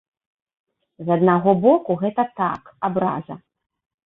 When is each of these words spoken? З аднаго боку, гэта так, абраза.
З 1.09 1.13
аднаго 1.15 1.53
боку, 1.67 1.99
гэта 2.03 2.27
так, 2.41 2.63
абраза. 2.91 3.39